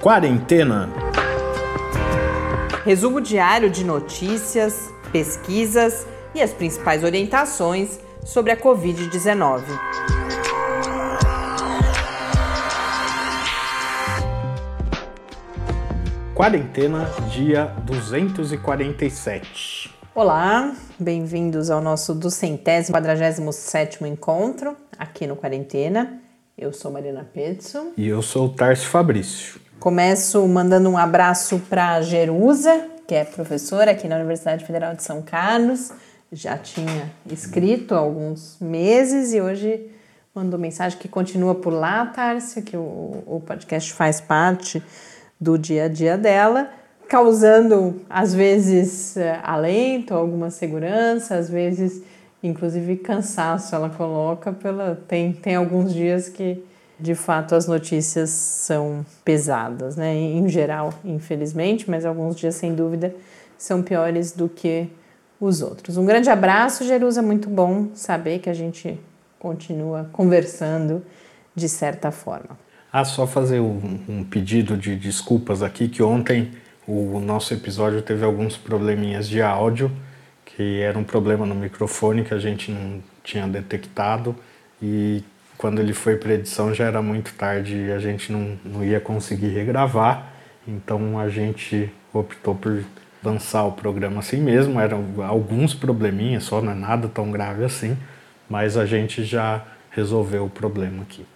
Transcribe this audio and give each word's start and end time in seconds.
Quarentena. 0.00 0.88
Resumo 2.86 3.20
diário 3.20 3.68
de 3.68 3.84
notícias, 3.84 4.90
pesquisas 5.12 6.06
e 6.34 6.40
as 6.40 6.54
principais 6.54 7.04
orientações 7.04 8.00
sobre 8.24 8.50
a 8.50 8.56
Covid-19. 8.56 9.62
Quarentena, 16.34 17.04
dia 17.30 17.66
247. 17.84 19.94
Olá, 20.14 20.74
bem-vindos 20.98 21.68
ao 21.68 21.82
nosso 21.82 22.14
duzentésimo, 22.14 22.96
quadragésimo 22.96 23.52
sétimo 23.52 24.06
encontro 24.06 24.74
aqui 24.98 25.26
no 25.26 25.36
Quarentena. 25.36 26.22
Eu 26.56 26.72
sou 26.72 26.90
Marina 26.90 27.22
Petzo. 27.22 27.92
E 27.98 28.08
eu 28.08 28.22
sou 28.22 28.46
o 28.46 28.48
Tarso 28.48 28.86
Fabrício. 28.86 29.60
Começo 29.80 30.46
mandando 30.46 30.90
um 30.90 30.98
abraço 30.98 31.58
para 31.70 32.02
Jerusa, 32.02 32.86
que 33.06 33.14
é 33.14 33.24
professora 33.24 33.92
aqui 33.92 34.06
na 34.06 34.16
Universidade 34.16 34.62
Federal 34.62 34.94
de 34.94 35.02
São 35.02 35.22
Carlos. 35.22 35.90
Já 36.30 36.58
tinha 36.58 37.10
escrito 37.24 37.94
há 37.94 37.98
alguns 37.98 38.58
meses 38.60 39.32
e 39.32 39.40
hoje 39.40 39.90
mandou 40.34 40.60
mensagem 40.60 40.98
que 40.98 41.08
continua 41.08 41.54
por 41.54 41.72
lá, 41.72 42.04
Tárcia, 42.04 42.60
que 42.60 42.76
o, 42.76 43.24
o 43.26 43.42
podcast 43.46 43.94
faz 43.94 44.20
parte 44.20 44.82
do 45.40 45.56
dia 45.56 45.84
a 45.84 45.88
dia 45.88 46.18
dela, 46.18 46.68
causando 47.08 48.02
às 48.10 48.34
vezes 48.34 49.16
eh, 49.16 49.40
alento, 49.42 50.12
alguma 50.12 50.50
segurança, 50.50 51.36
às 51.36 51.48
vezes 51.48 52.02
inclusive 52.42 52.96
cansaço. 52.96 53.74
Ela 53.74 53.88
coloca 53.88 54.52
pela 54.52 55.02
tem 55.08 55.32
tem 55.32 55.56
alguns 55.56 55.94
dias 55.94 56.28
que 56.28 56.62
de 57.00 57.14
fato 57.14 57.54
as 57.54 57.66
notícias 57.66 58.30
são 58.30 59.04
pesadas, 59.24 59.96
né? 59.96 60.14
Em 60.14 60.48
geral, 60.48 60.92
infelizmente, 61.04 61.88
mas 61.88 62.04
alguns 62.04 62.36
dias 62.36 62.54
sem 62.54 62.74
dúvida 62.74 63.14
são 63.56 63.82
piores 63.82 64.32
do 64.32 64.48
que 64.48 64.88
os 65.40 65.62
outros. 65.62 65.96
Um 65.96 66.04
grande 66.04 66.28
abraço, 66.28 66.84
Jerusa, 66.84 67.22
muito 67.22 67.48
bom 67.48 67.88
saber 67.94 68.40
que 68.40 68.50
a 68.50 68.54
gente 68.54 69.00
continua 69.38 70.08
conversando 70.12 71.02
de 71.54 71.68
certa 71.68 72.10
forma. 72.10 72.58
Ah, 72.92 73.04
só 73.04 73.26
fazer 73.26 73.60
um, 73.60 74.00
um 74.08 74.24
pedido 74.24 74.76
de 74.76 74.96
desculpas 74.96 75.62
aqui, 75.62 75.88
que 75.88 76.02
ontem 76.02 76.50
o 76.86 77.20
nosso 77.20 77.54
episódio 77.54 78.02
teve 78.02 78.24
alguns 78.24 78.56
probleminhas 78.56 79.28
de 79.28 79.40
áudio, 79.40 79.90
que 80.44 80.80
era 80.80 80.98
um 80.98 81.04
problema 81.04 81.46
no 81.46 81.54
microfone 81.54 82.24
que 82.24 82.34
a 82.34 82.38
gente 82.38 82.70
não 82.70 83.00
tinha 83.22 83.46
detectado 83.46 84.34
e 84.82 85.22
quando 85.60 85.78
ele 85.78 85.92
foi 85.92 86.16
para 86.16 86.32
edição 86.32 86.72
já 86.72 86.86
era 86.86 87.02
muito 87.02 87.34
tarde 87.34 87.76
e 87.76 87.92
a 87.92 87.98
gente 87.98 88.32
não, 88.32 88.58
não 88.64 88.82
ia 88.82 88.98
conseguir 88.98 89.48
regravar, 89.48 90.32
então 90.66 91.18
a 91.18 91.28
gente 91.28 91.92
optou 92.14 92.54
por 92.54 92.82
lançar 93.22 93.64
o 93.64 93.72
programa 93.72 94.20
assim 94.20 94.38
mesmo. 94.38 94.80
Eram 94.80 95.04
alguns 95.22 95.74
probleminhas 95.74 96.44
só, 96.44 96.62
não 96.62 96.72
é 96.72 96.74
nada 96.74 97.08
tão 97.08 97.30
grave 97.30 97.62
assim, 97.62 97.94
mas 98.48 98.78
a 98.78 98.86
gente 98.86 99.22
já 99.22 99.62
resolveu 99.90 100.46
o 100.46 100.50
problema 100.50 101.02
aqui. 101.02 101.26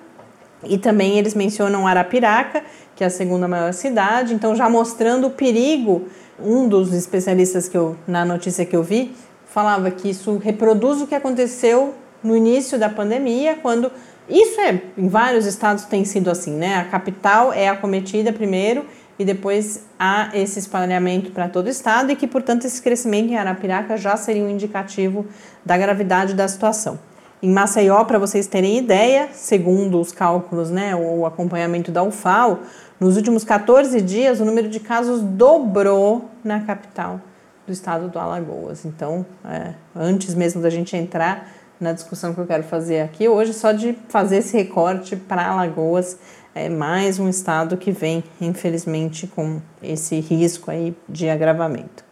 e 0.62 0.78
também 0.78 1.18
eles 1.18 1.34
mencionam 1.34 1.86
Arapiraca, 1.86 2.62
que 2.96 3.04
é 3.04 3.06
a 3.06 3.10
segunda 3.10 3.46
maior 3.46 3.72
cidade, 3.72 4.34
então 4.34 4.54
já 4.54 4.68
mostrando 4.68 5.26
o 5.26 5.30
perigo. 5.30 6.08
Um 6.38 6.66
dos 6.68 6.92
especialistas 6.92 7.68
que 7.68 7.76
eu 7.76 7.96
na 8.08 8.24
notícia 8.24 8.64
que 8.64 8.74
eu 8.74 8.82
vi 8.82 9.14
falava 9.46 9.88
que 9.90 10.10
isso 10.10 10.36
reproduz 10.38 11.00
o 11.00 11.06
que 11.06 11.14
aconteceu 11.14 11.94
no 12.22 12.36
início 12.36 12.78
da 12.78 12.88
pandemia, 12.88 13.56
quando 13.60 13.91
isso 14.28 14.60
é 14.60 14.80
em 14.96 15.06
vários 15.06 15.46
estados 15.46 15.84
tem 15.84 16.04
sido 16.04 16.30
assim, 16.30 16.52
né? 16.52 16.76
A 16.76 16.84
capital 16.84 17.52
é 17.52 17.68
acometida 17.68 18.32
primeiro 18.32 18.84
e 19.19 19.25
depois 19.25 19.84
há 19.98 20.30
esse 20.34 20.58
espalhamento 20.58 21.30
para 21.30 21.48
todo 21.48 21.66
o 21.66 21.70
estado 21.70 22.10
e 22.10 22.16
que, 22.16 22.26
portanto, 22.26 22.64
esse 22.64 22.80
crescimento 22.82 23.30
em 23.30 23.36
Arapiraca 23.36 23.97
já 23.97 24.16
seria 24.16 24.42
um 24.42 24.50
indicativo 24.50 25.26
da 25.64 25.76
gravidade 25.76 26.34
da 26.34 26.47
situação. 26.48 26.98
Em 27.42 27.50
Maceió, 27.50 28.04
para 28.04 28.19
vocês 28.19 28.47
terem 28.47 28.78
ideia, 28.78 29.28
segundo 29.32 30.00
os 30.00 30.10
cálculos, 30.10 30.70
né, 30.70 30.97
o 30.97 31.26
acompanhamento 31.26 31.92
da 31.92 32.03
UFAO, 32.03 32.60
nos 32.98 33.16
últimos 33.16 33.44
14 33.44 34.00
dias 34.00 34.41
o 34.41 34.44
número 34.44 34.69
de 34.69 34.80
casos 34.80 35.20
dobrou 35.20 36.30
na 36.42 36.60
capital 36.60 37.20
do 37.66 37.72
estado 37.72 38.08
do 38.08 38.19
Alagoas. 38.19 38.84
Então, 38.84 39.26
é, 39.44 39.74
antes 39.94 40.34
mesmo 40.34 40.62
da 40.62 40.70
gente 40.70 40.97
entrar 40.97 41.50
na 41.80 41.92
discussão 41.92 42.32
que 42.32 42.41
eu 42.41 42.47
quero 42.47 42.62
fazer 42.62 43.00
aqui 43.00 43.28
hoje, 43.28 43.53
só 43.53 43.72
de 43.72 43.97
fazer 44.08 44.38
esse 44.38 44.56
recorte 44.56 45.16
para 45.16 45.47
Alagoas, 45.47 46.16
é 46.54 46.69
mais 46.69 47.19
um 47.19 47.28
estado 47.28 47.76
que 47.76 47.91
vem, 47.91 48.22
infelizmente, 48.41 49.26
com 49.26 49.60
esse 49.82 50.20
risco 50.20 50.70
aí 50.70 50.94
de 51.09 51.28
agravamento. 51.28 52.04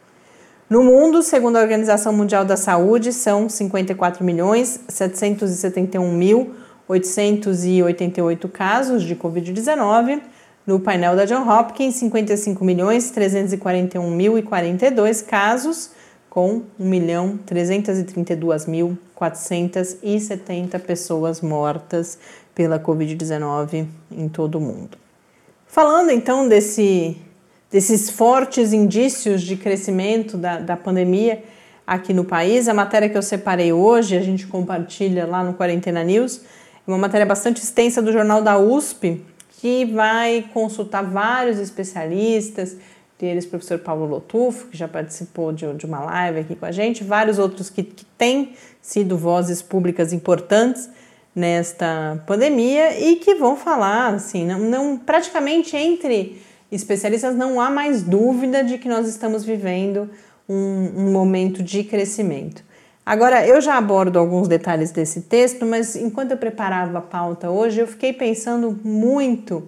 No 0.68 0.82
mundo, 0.82 1.22
segundo 1.22 1.56
a 1.56 1.60
Organização 1.60 2.12
Mundial 2.12 2.44
da 2.44 2.56
Saúde, 2.56 3.12
são 3.12 3.48
54 3.48 4.24
milhões 4.24 4.80
771 4.88 6.10
mil 6.12 6.54
888 6.88 8.48
casos 8.48 9.04
de 9.04 9.14
Covid-19. 9.14 10.20
No 10.66 10.80
painel 10.80 11.14
da 11.14 11.24
John 11.24 11.48
Hopkins, 11.48 11.96
55 11.96 12.64
milhões 12.64 13.10
341 13.10 14.10
mil 14.10 14.38
e 14.38 14.42
42 14.42 15.22
casos, 15.22 15.90
com 16.28 16.62
1 16.80 16.88
milhão 16.88 17.38
332 17.44 18.66
mil 18.66 18.98
470 19.14 20.78
pessoas 20.80 21.40
mortas 21.40 22.18
pela 22.54 22.78
Covid-19 22.78 23.86
em 24.10 24.28
todo 24.28 24.56
o 24.56 24.60
mundo. 24.60 24.98
Falando 25.66 26.10
então 26.10 26.48
desse 26.48 27.16
desses 27.72 28.10
fortes 28.10 28.74
indícios 28.74 29.40
de 29.40 29.56
crescimento 29.56 30.36
da, 30.36 30.58
da 30.58 30.76
pandemia 30.76 31.42
aqui 31.86 32.12
no 32.12 32.22
país. 32.22 32.68
A 32.68 32.74
matéria 32.74 33.08
que 33.08 33.16
eu 33.16 33.22
separei 33.22 33.72
hoje, 33.72 34.14
a 34.14 34.20
gente 34.20 34.46
compartilha 34.46 35.26
lá 35.26 35.42
no 35.42 35.54
Quarentena 35.54 36.04
News, 36.04 36.42
é 36.86 36.90
uma 36.90 36.98
matéria 36.98 37.24
bastante 37.24 37.62
extensa 37.62 38.02
do 38.02 38.12
jornal 38.12 38.42
da 38.42 38.58
USP, 38.58 39.24
que 39.58 39.86
vai 39.86 40.44
consultar 40.52 41.02
vários 41.02 41.58
especialistas, 41.58 42.76
entre 43.14 43.28
eles 43.28 43.44
o 43.46 43.48
professor 43.48 43.78
Paulo 43.78 44.04
Lotufo, 44.04 44.66
que 44.66 44.76
já 44.76 44.88
participou 44.88 45.52
de, 45.52 45.72
de 45.74 45.86
uma 45.86 46.00
live 46.00 46.40
aqui 46.40 46.56
com 46.56 46.66
a 46.66 46.72
gente, 46.72 47.04
vários 47.04 47.38
outros 47.38 47.70
que, 47.70 47.82
que 47.84 48.04
têm 48.04 48.54
sido 48.82 49.16
vozes 49.16 49.62
públicas 49.62 50.12
importantes 50.12 50.90
nesta 51.34 52.22
pandemia 52.26 52.98
e 53.00 53.16
que 53.16 53.34
vão 53.34 53.56
falar, 53.56 54.14
assim, 54.14 54.46
não, 54.46 54.58
não 54.58 54.96
praticamente 54.96 55.76
entre 55.76 56.40
especialistas 56.70 57.34
não 57.34 57.60
há 57.60 57.70
mais 57.70 58.02
dúvida 58.02 58.64
de 58.64 58.78
que 58.78 58.88
nós 58.88 59.06
estamos 59.08 59.44
vivendo 59.44 60.10
um, 60.48 60.92
um 60.96 61.12
momento 61.12 61.62
de 61.62 61.84
crescimento. 61.84 62.62
Agora, 63.04 63.46
eu 63.46 63.60
já 63.60 63.76
abordo 63.76 64.18
alguns 64.18 64.46
detalhes 64.46 64.92
desse 64.92 65.22
texto, 65.22 65.66
mas 65.66 65.96
enquanto 65.96 66.30
eu 66.30 66.36
preparava 66.36 66.98
a 66.98 67.02
pauta 67.02 67.50
hoje, 67.50 67.80
eu 67.80 67.86
fiquei 67.86 68.12
pensando 68.12 68.78
muito, 68.84 69.66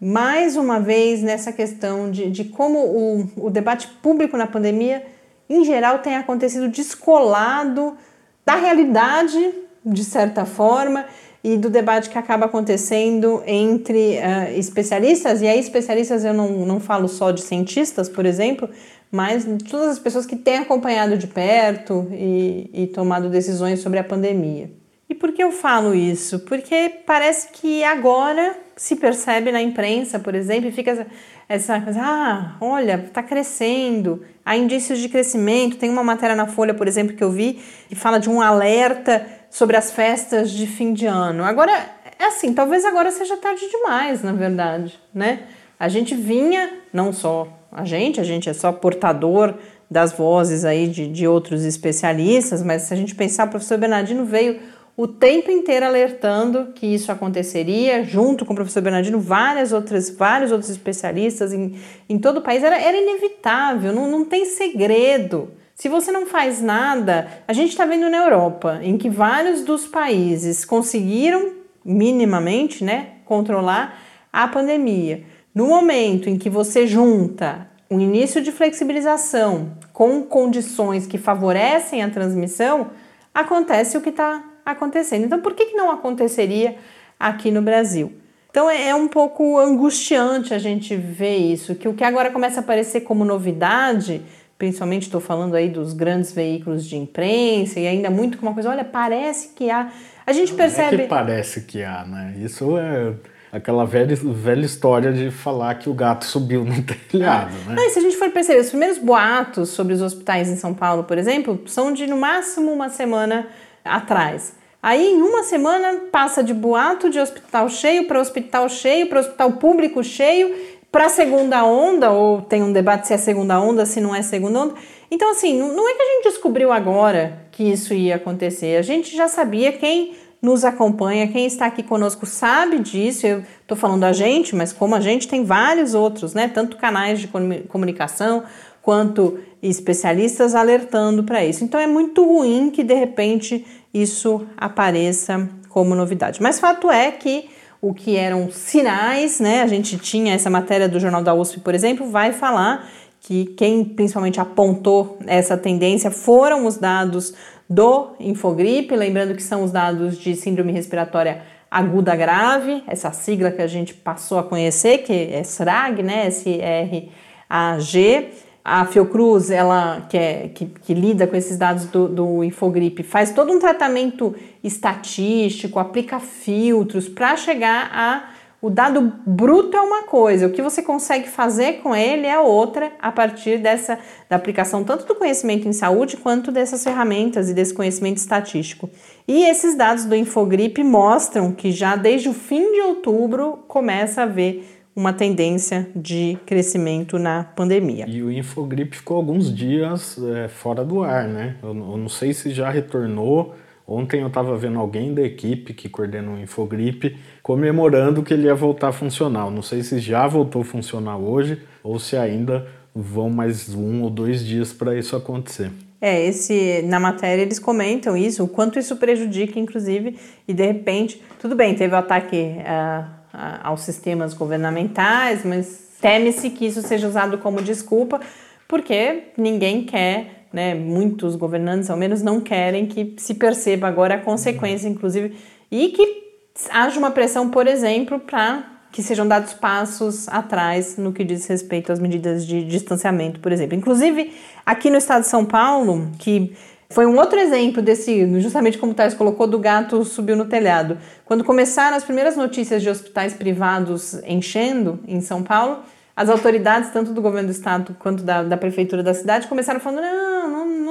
mais 0.00 0.56
uma 0.56 0.80
vez, 0.80 1.22
nessa 1.22 1.52
questão 1.52 2.10
de, 2.10 2.28
de 2.28 2.44
como 2.44 2.78
o, 2.78 3.46
o 3.46 3.50
debate 3.50 3.86
público 4.02 4.36
na 4.36 4.48
pandemia, 4.48 5.06
em 5.48 5.64
geral, 5.64 6.00
tem 6.00 6.16
acontecido 6.16 6.68
descolado 6.68 7.96
da 8.44 8.56
realidade, 8.56 9.38
de 9.84 10.04
certa 10.04 10.44
forma, 10.44 11.04
e 11.44 11.56
do 11.56 11.68
debate 11.68 12.08
que 12.08 12.16
acaba 12.16 12.46
acontecendo 12.46 13.42
entre 13.46 14.18
uh, 14.18 14.58
especialistas, 14.58 15.42
e 15.42 15.48
aí 15.48 15.58
especialistas 15.58 16.24
eu 16.24 16.32
não, 16.32 16.64
não 16.64 16.78
falo 16.78 17.08
só 17.08 17.32
de 17.32 17.42
cientistas, 17.42 18.08
por 18.08 18.24
exemplo, 18.24 18.68
mas 19.10 19.44
todas 19.68 19.88
as 19.88 19.98
pessoas 19.98 20.24
que 20.24 20.36
têm 20.36 20.58
acompanhado 20.58 21.18
de 21.18 21.26
perto 21.26 22.06
e, 22.12 22.70
e 22.72 22.86
tomado 22.86 23.28
decisões 23.28 23.80
sobre 23.80 23.98
a 23.98 24.04
pandemia. 24.04 24.70
E 25.08 25.14
por 25.14 25.32
que 25.32 25.42
eu 25.42 25.52
falo 25.52 25.94
isso? 25.94 26.38
Porque 26.40 27.00
parece 27.04 27.48
que 27.52 27.84
agora 27.84 28.56
se 28.74 28.96
percebe 28.96 29.52
na 29.52 29.60
imprensa, 29.60 30.18
por 30.18 30.34
exemplo, 30.34 30.70
e 30.70 30.72
fica 30.72 31.06
essa 31.46 31.78
coisa, 31.82 32.00
ah, 32.02 32.56
olha, 32.58 33.04
está 33.06 33.22
crescendo, 33.22 34.22
há 34.42 34.56
indícios 34.56 34.98
de 34.98 35.10
crescimento. 35.10 35.76
Tem 35.76 35.90
uma 35.90 36.02
matéria 36.02 36.34
na 36.34 36.46
Folha, 36.46 36.72
por 36.72 36.88
exemplo, 36.88 37.14
que 37.14 37.22
eu 37.22 37.30
vi, 37.30 37.60
que 37.90 37.94
fala 37.94 38.18
de 38.18 38.30
um 38.30 38.40
alerta 38.40 39.26
sobre 39.52 39.76
as 39.76 39.92
festas 39.92 40.50
de 40.50 40.66
fim 40.66 40.94
de 40.94 41.04
ano. 41.04 41.44
Agora, 41.44 41.70
é 42.18 42.24
assim, 42.24 42.54
talvez 42.54 42.86
agora 42.86 43.10
seja 43.10 43.36
tarde 43.36 43.68
demais, 43.70 44.22
na 44.22 44.32
verdade, 44.32 44.98
né? 45.14 45.40
A 45.78 45.90
gente 45.90 46.14
vinha, 46.14 46.78
não 46.90 47.12
só 47.12 47.46
a 47.70 47.84
gente, 47.84 48.18
a 48.18 48.24
gente 48.24 48.48
é 48.48 48.54
só 48.54 48.72
portador 48.72 49.54
das 49.90 50.10
vozes 50.10 50.64
aí 50.64 50.88
de, 50.88 51.06
de 51.06 51.28
outros 51.28 51.66
especialistas, 51.66 52.62
mas 52.62 52.82
se 52.82 52.94
a 52.94 52.96
gente 52.96 53.14
pensar, 53.14 53.46
o 53.46 53.50
professor 53.50 53.76
Bernardino 53.76 54.24
veio 54.24 54.58
o 54.96 55.06
tempo 55.06 55.50
inteiro 55.50 55.84
alertando 55.84 56.72
que 56.74 56.86
isso 56.86 57.12
aconteceria, 57.12 58.04
junto 58.04 58.46
com 58.46 58.54
o 58.54 58.56
professor 58.56 58.80
Bernardino, 58.80 59.20
várias 59.20 59.70
outras, 59.70 60.08
vários 60.08 60.50
outros 60.50 60.70
especialistas 60.70 61.52
em, 61.52 61.78
em 62.08 62.18
todo 62.18 62.38
o 62.38 62.42
país. 62.42 62.62
Era, 62.62 62.80
era 62.80 62.96
inevitável, 62.96 63.92
não, 63.92 64.10
não 64.10 64.24
tem 64.24 64.46
segredo. 64.46 65.50
Se 65.74 65.88
você 65.88 66.12
não 66.12 66.26
faz 66.26 66.60
nada, 66.60 67.28
a 67.48 67.52
gente 67.52 67.70
está 67.70 67.84
vendo 67.84 68.08
na 68.10 68.18
Europa, 68.18 68.80
em 68.82 68.96
que 68.96 69.08
vários 69.08 69.62
dos 69.62 69.86
países 69.86 70.64
conseguiram 70.64 71.52
minimamente 71.84 72.84
né, 72.84 73.14
controlar 73.24 73.98
a 74.32 74.46
pandemia. 74.46 75.24
No 75.54 75.66
momento 75.66 76.28
em 76.28 76.38
que 76.38 76.48
você 76.48 76.86
junta 76.86 77.68
o 77.90 77.98
início 77.98 78.40
de 78.40 78.52
flexibilização 78.52 79.76
com 79.92 80.22
condições 80.22 81.06
que 81.06 81.18
favorecem 81.18 82.02
a 82.02 82.10
transmissão, 82.10 82.90
acontece 83.34 83.96
o 83.96 84.00
que 84.00 84.10
está 84.10 84.42
acontecendo. 84.64 85.24
Então, 85.24 85.40
por 85.40 85.54
que, 85.54 85.66
que 85.66 85.76
não 85.76 85.90
aconteceria 85.90 86.76
aqui 87.18 87.50
no 87.50 87.60
Brasil? 87.60 88.12
Então 88.52 88.68
é, 88.68 88.88
é 88.88 88.94
um 88.94 89.08
pouco 89.08 89.58
angustiante 89.58 90.52
a 90.52 90.58
gente 90.58 90.94
ver 90.94 91.38
isso, 91.38 91.74
que 91.74 91.88
o 91.88 91.94
que 91.94 92.04
agora 92.04 92.30
começa 92.30 92.60
a 92.60 92.62
aparecer 92.62 93.00
como 93.00 93.24
novidade 93.24 94.22
principalmente 94.62 95.02
estou 95.02 95.20
falando 95.20 95.56
aí 95.56 95.68
dos 95.68 95.92
grandes 95.92 96.30
veículos 96.30 96.86
de 96.86 96.94
imprensa 96.94 97.80
e 97.80 97.86
ainda 97.88 98.08
muito 98.08 98.38
com 98.38 98.46
uma 98.46 98.54
coisa, 98.54 98.70
olha, 98.70 98.84
parece 98.84 99.48
que 99.56 99.68
há. 99.68 99.90
A 100.24 100.32
gente 100.32 100.54
percebe. 100.54 100.98
Não 100.98 101.00
é 101.00 101.02
que 101.02 101.08
parece 101.08 101.62
que 101.62 101.82
há, 101.82 102.04
né? 102.04 102.36
Isso 102.38 102.78
é 102.78 103.12
aquela 103.50 103.84
velha, 103.84 104.14
velha 104.14 104.64
história 104.64 105.12
de 105.12 105.32
falar 105.32 105.74
que 105.74 105.90
o 105.90 105.92
gato 105.92 106.24
subiu 106.24 106.64
no 106.64 106.80
telhado, 107.10 107.52
né? 107.66 107.74
Não, 107.74 107.82
e 107.82 107.90
se 107.90 107.98
a 107.98 108.02
gente 108.02 108.16
for 108.16 108.30
perceber, 108.30 108.60
os 108.60 108.68
primeiros 108.68 108.98
boatos 108.98 109.70
sobre 109.70 109.94
os 109.94 110.00
hospitais 110.00 110.48
em 110.48 110.54
São 110.54 110.72
Paulo, 110.72 111.02
por 111.02 111.18
exemplo, 111.18 111.60
são 111.66 111.92
de 111.92 112.06
no 112.06 112.16
máximo 112.16 112.70
uma 112.70 112.88
semana 112.88 113.48
atrás. 113.84 114.54
Aí, 114.80 115.12
em 115.12 115.22
uma 115.22 115.42
semana, 115.42 116.02
passa 116.12 116.42
de 116.42 116.54
boato 116.54 117.10
de 117.10 117.18
hospital 117.18 117.68
cheio 117.68 118.06
para 118.06 118.20
hospital 118.20 118.68
cheio, 118.68 119.08
para 119.08 119.18
hospital 119.18 119.54
público 119.54 120.04
cheio, 120.04 120.54
para 120.92 121.06
a 121.06 121.08
segunda 121.08 121.64
onda, 121.64 122.10
ou 122.10 122.42
tem 122.42 122.62
um 122.62 122.70
debate 122.70 123.08
se 123.08 123.14
é 123.14 123.16
segunda 123.16 123.58
onda, 123.58 123.86
se 123.86 123.98
não 123.98 124.14
é 124.14 124.20
segunda 124.20 124.60
onda. 124.60 124.74
Então, 125.10 125.30
assim, 125.30 125.58
não 125.58 125.88
é 125.88 125.94
que 125.94 126.02
a 126.02 126.06
gente 126.06 126.24
descobriu 126.24 126.70
agora 126.70 127.46
que 127.50 127.64
isso 127.64 127.94
ia 127.94 128.16
acontecer. 128.16 128.76
A 128.76 128.82
gente 128.82 129.16
já 129.16 129.26
sabia, 129.26 129.72
quem 129.72 130.14
nos 130.42 130.64
acompanha, 130.64 131.28
quem 131.28 131.46
está 131.46 131.66
aqui 131.66 131.82
conosco 131.82 132.26
sabe 132.26 132.78
disso. 132.78 133.26
Eu 133.26 133.42
estou 133.62 133.76
falando 133.76 134.04
a 134.04 134.12
gente, 134.12 134.54
mas 134.54 134.70
como 134.72 134.94
a 134.94 135.00
gente 135.00 135.26
tem 135.26 135.44
vários 135.44 135.94
outros, 135.94 136.34
né? 136.34 136.46
Tanto 136.48 136.76
canais 136.76 137.20
de 137.20 137.28
comunicação 137.68 138.42
quanto 138.82 139.38
especialistas 139.62 140.54
alertando 140.54 141.22
para 141.22 141.44
isso. 141.44 141.64
Então 141.64 141.80
é 141.80 141.86
muito 141.86 142.24
ruim 142.24 142.70
que 142.70 142.82
de 142.82 142.94
repente 142.94 143.64
isso 143.94 144.44
apareça 144.56 145.48
como 145.68 145.94
novidade. 145.94 146.42
Mas 146.42 146.58
fato 146.58 146.90
é 146.90 147.10
que 147.12 147.48
o 147.82 147.92
que 147.92 148.16
eram 148.16 148.48
sinais, 148.48 149.40
né? 149.40 149.60
A 149.60 149.66
gente 149.66 149.98
tinha 149.98 150.34
essa 150.34 150.48
matéria 150.48 150.88
do 150.88 151.00
Jornal 151.00 151.20
da 151.20 151.34
USP, 151.34 151.58
por 151.58 151.74
exemplo, 151.74 152.08
vai 152.08 152.32
falar 152.32 152.88
que 153.20 153.46
quem 153.56 153.84
principalmente 153.84 154.40
apontou 154.40 155.18
essa 155.26 155.56
tendência 155.56 156.08
foram 156.08 156.64
os 156.64 156.76
dados 156.76 157.34
do 157.68 158.10
Infogripe, 158.20 158.94
lembrando 158.94 159.34
que 159.34 159.42
são 159.42 159.64
os 159.64 159.72
dados 159.72 160.16
de 160.16 160.36
síndrome 160.36 160.70
respiratória 160.70 161.42
aguda 161.68 162.14
grave, 162.14 162.84
essa 162.86 163.10
sigla 163.12 163.50
que 163.50 163.62
a 163.62 163.66
gente 163.66 163.94
passou 163.94 164.38
a 164.38 164.44
conhecer, 164.44 164.98
que 164.98 165.12
é 165.12 165.42
SRAG, 165.42 166.04
né? 166.04 166.26
S-R-A-G. 166.26 168.28
A 168.64 168.84
Fiocruz, 168.84 169.50
ela 169.50 170.06
que, 170.08 170.16
é, 170.16 170.48
que, 170.54 170.66
que 170.66 170.94
lida 170.94 171.26
com 171.26 171.34
esses 171.34 171.58
dados 171.58 171.86
do, 171.86 172.06
do 172.06 172.44
Infogripe, 172.44 173.02
faz 173.02 173.32
todo 173.32 173.50
um 173.50 173.58
tratamento 173.58 174.36
estatístico, 174.62 175.78
aplica 175.78 176.20
filtros 176.20 177.08
para 177.08 177.36
chegar 177.36 177.90
a 177.92 178.32
o 178.62 178.70
dado 178.70 179.12
bruto 179.26 179.76
é 179.76 179.80
uma 179.80 180.04
coisa, 180.04 180.46
o 180.46 180.52
que 180.52 180.62
você 180.62 180.80
consegue 180.80 181.28
fazer 181.28 181.80
com 181.82 181.96
ele 181.96 182.28
é 182.28 182.38
outra 182.38 182.92
a 183.00 183.10
partir 183.10 183.58
dessa 183.58 183.98
da 184.30 184.36
aplicação 184.36 184.84
tanto 184.84 185.04
do 185.04 185.16
conhecimento 185.16 185.66
em 185.66 185.72
saúde 185.72 186.16
quanto 186.16 186.52
dessas 186.52 186.84
ferramentas 186.84 187.50
e 187.50 187.54
desse 187.54 187.74
conhecimento 187.74 188.18
estatístico. 188.18 188.88
E 189.26 189.42
esses 189.46 189.74
dados 189.74 190.04
do 190.04 190.14
Infogripe 190.14 190.84
mostram 190.84 191.50
que 191.50 191.72
já 191.72 191.96
desde 191.96 192.28
o 192.28 192.32
fim 192.32 192.72
de 192.72 192.82
outubro 192.82 193.64
começa 193.66 194.20
a 194.20 194.24
haver 194.24 194.64
uma 194.94 195.12
tendência 195.12 195.88
de 195.96 196.38
crescimento 196.46 197.18
na 197.18 197.42
pandemia. 197.42 198.04
E 198.08 198.22
o 198.22 198.30
Infogripe 198.30 198.96
ficou 198.96 199.16
alguns 199.16 199.52
dias 199.52 200.16
é, 200.22 200.46
fora 200.46 200.84
do 200.84 201.02
ar, 201.02 201.26
né? 201.26 201.56
Eu, 201.62 201.70
eu, 201.70 201.96
não 201.96 202.08
sei 202.08 202.32
se 202.32 202.50
já 202.50 202.70
retornou. 202.70 203.56
Ontem 203.92 204.20
eu 204.20 204.28
estava 204.28 204.56
vendo 204.56 204.78
alguém 204.78 205.12
da 205.12 205.22
equipe 205.22 205.74
que 205.74 205.88
coordena 205.88 206.32
o 206.32 206.38
Infogripe 206.38 207.16
comemorando 207.42 208.22
que 208.22 208.32
ele 208.32 208.46
ia 208.46 208.54
voltar. 208.54 208.92
Eu 208.92 209.50
não 209.50 209.62
sei 209.62 209.82
se 209.82 209.98
já 209.98 210.26
voltou 210.26 210.62
a 210.62 210.64
funcionar 210.64 211.16
hoje 211.16 211.60
ou 211.82 211.98
se 211.98 212.16
ainda 212.16 212.66
vão 212.94 213.30
mais 213.30 213.74
um 213.74 214.02
ou 214.02 214.10
dois 214.10 214.44
dias 214.44 214.72
para 214.72 214.96
isso 214.96 215.16
acontecer. 215.16 215.70
É, 216.00 216.24
esse 216.26 216.82
na 216.82 216.98
matéria 216.98 217.42
eles 217.42 217.58
comentam 217.58 218.16
isso, 218.16 218.42
o 218.42 218.48
quanto 218.48 218.78
isso 218.78 218.96
prejudica, 218.96 219.58
inclusive, 219.58 220.18
e 220.48 220.52
de 220.52 220.66
repente, 220.66 221.22
tudo 221.38 221.54
bem, 221.54 221.74
teve 221.74 221.94
o 221.94 221.98
ataque. 221.98 222.36
Uh, 222.36 223.22
aos 223.62 223.80
sistemas 223.80 224.34
governamentais, 224.34 225.44
mas 225.44 225.96
teme-se 226.00 226.50
que 226.50 226.66
isso 226.66 226.82
seja 226.82 227.08
usado 227.08 227.38
como 227.38 227.62
desculpa, 227.62 228.20
porque 228.68 229.24
ninguém 229.36 229.84
quer, 229.84 230.41
né, 230.52 230.74
muitos 230.74 231.36
governantes 231.36 231.88
ao 231.88 231.96
menos 231.96 232.22
não 232.22 232.40
querem 232.40 232.86
que 232.86 233.14
se 233.18 233.34
perceba 233.34 233.88
agora 233.88 234.16
a 234.16 234.18
consequência, 234.18 234.88
inclusive, 234.88 235.34
e 235.70 235.88
que 235.88 236.22
haja 236.70 236.98
uma 236.98 237.10
pressão, 237.10 237.48
por 237.48 237.66
exemplo, 237.66 238.20
para 238.20 238.64
que 238.92 239.02
sejam 239.02 239.26
dados 239.26 239.54
passos 239.54 240.28
atrás 240.28 240.98
no 240.98 241.12
que 241.12 241.24
diz 241.24 241.46
respeito 241.46 241.90
às 241.90 241.98
medidas 241.98 242.46
de 242.46 242.62
distanciamento, 242.62 243.40
por 243.40 243.50
exemplo. 243.50 243.74
Inclusive, 243.74 244.32
aqui 244.66 244.90
no 244.90 244.98
estado 244.98 245.22
de 245.22 245.28
São 245.28 245.46
Paulo, 245.46 246.10
que 246.18 246.54
foi 246.90 247.06
um 247.06 247.16
outro 247.16 247.38
exemplo 247.38 247.80
desse, 247.80 248.38
justamente 248.38 248.76
como 248.76 248.92
o 248.92 248.94
Thais 248.94 249.14
colocou, 249.14 249.46
do 249.46 249.58
gato 249.58 250.04
subiu 250.04 250.36
no 250.36 250.44
telhado. 250.44 250.98
Quando 251.24 251.42
começaram 251.42 251.96
as 251.96 252.04
primeiras 252.04 252.36
notícias 252.36 252.82
de 252.82 252.90
hospitais 252.90 253.32
privados 253.32 254.20
enchendo 254.26 255.00
em 255.08 255.22
São 255.22 255.42
Paulo, 255.42 255.78
as 256.14 256.28
autoridades, 256.28 256.90
tanto 256.90 257.14
do 257.14 257.22
governo 257.22 257.48
do 257.48 257.52
estado 257.52 257.96
quanto 257.98 258.22
da, 258.22 258.42
da 258.42 258.58
prefeitura 258.58 259.02
da 259.02 259.14
cidade, 259.14 259.46
começaram 259.46 259.80
falando: 259.80 260.02
não, 260.02 260.31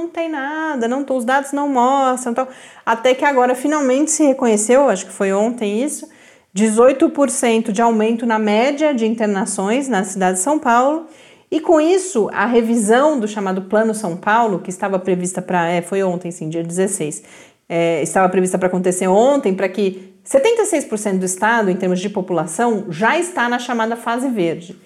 não, 0.01 0.09
tem 0.09 0.29
nada, 0.29 0.87
não, 0.87 1.05
os 1.09 1.25
dados 1.25 1.51
não 1.51 1.69
mostram. 1.69 2.33
Tal. 2.33 2.47
Até 2.85 3.13
que 3.13 3.25
agora 3.25 3.55
finalmente 3.55 4.11
se 4.11 4.23
reconheceu, 4.23 4.89
acho 4.89 5.05
que 5.05 5.11
foi 5.11 5.31
ontem 5.31 5.83
isso, 5.83 6.07
18% 6.55 7.71
de 7.71 7.81
aumento 7.81 8.25
na 8.25 8.37
média 8.37 8.93
de 8.93 9.05
internações 9.05 9.87
na 9.87 10.03
cidade 10.03 10.37
de 10.37 10.43
São 10.43 10.59
Paulo 10.59 11.07
E 11.49 11.59
com 11.59 11.79
isso, 11.79 12.29
a 12.33 12.45
revisão 12.45 13.19
do 13.19 13.27
chamado 13.27 13.63
Plano 13.63 13.93
São 13.93 14.15
Paulo, 14.17 14.59
que 14.59 14.69
estava 14.69 14.97
prevista 14.97 15.41
para. 15.41 15.67
É, 15.67 15.81
foi 15.81 16.01
ontem, 16.01 16.31
sim, 16.31 16.49
dia 16.49 16.63
16. 16.63 17.23
É, 17.67 18.01
estava 18.01 18.27
prevista 18.29 18.57
para 18.57 18.67
acontecer 18.67 19.07
ontem, 19.07 19.53
para 19.53 19.67
que 19.67 20.13
76% 20.25 21.19
do 21.19 21.25
estado, 21.25 21.69
em 21.69 21.75
termos 21.75 21.99
de 21.99 22.09
população, 22.09 22.85
já 22.89 23.17
está 23.17 23.49
na 23.49 23.59
chamada 23.59 23.95
fase 23.95 24.29
verde. 24.29 24.77